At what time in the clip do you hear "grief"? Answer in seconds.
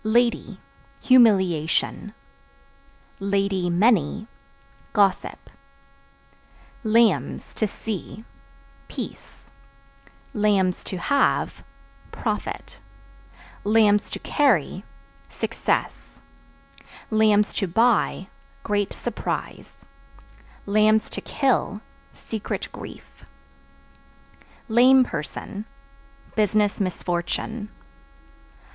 22.71-23.23